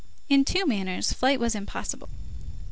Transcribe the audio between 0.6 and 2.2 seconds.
manners, flight was impossible.